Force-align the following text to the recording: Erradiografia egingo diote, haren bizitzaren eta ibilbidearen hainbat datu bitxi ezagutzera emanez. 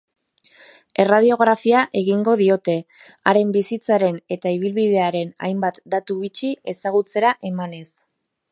Erradiografia 1.01 1.81
egingo 2.01 2.33
diote, 2.39 2.73
haren 3.33 3.51
bizitzaren 3.57 4.19
eta 4.37 4.55
ibilbidearen 4.57 5.31
hainbat 5.49 5.79
datu 5.97 6.17
bitxi 6.25 6.51
ezagutzera 6.75 7.35
emanez. 7.51 7.87